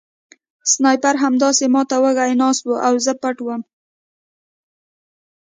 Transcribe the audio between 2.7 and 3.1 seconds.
او